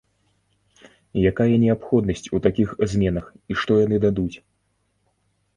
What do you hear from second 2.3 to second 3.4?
у такіх зменах